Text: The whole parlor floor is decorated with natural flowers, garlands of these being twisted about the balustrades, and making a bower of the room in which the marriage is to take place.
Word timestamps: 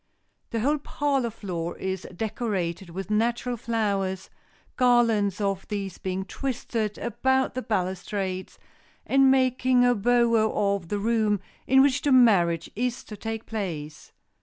The 0.49 0.61
whole 0.61 0.79
parlor 0.79 1.29
floor 1.29 1.77
is 1.77 2.07
decorated 2.15 2.89
with 2.89 3.11
natural 3.11 3.55
flowers, 3.55 4.31
garlands 4.75 5.39
of 5.39 5.67
these 5.67 5.99
being 5.99 6.25
twisted 6.25 6.97
about 6.97 7.53
the 7.53 7.61
balustrades, 7.61 8.57
and 9.05 9.29
making 9.29 9.85
a 9.85 9.93
bower 9.93 10.49
of 10.75 10.87
the 10.87 10.97
room 10.97 11.39
in 11.67 11.83
which 11.83 12.01
the 12.01 12.11
marriage 12.11 12.71
is 12.75 13.03
to 13.03 13.15
take 13.15 13.45
place. 13.45 14.11